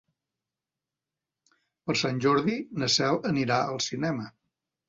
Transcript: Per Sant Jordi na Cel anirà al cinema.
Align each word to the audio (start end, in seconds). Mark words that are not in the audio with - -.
Per 1.89 1.97
Sant 2.03 2.23
Jordi 2.27 2.57
na 2.85 2.91
Cel 2.97 3.23
anirà 3.33 3.63
al 3.75 3.81
cinema. 3.93 4.31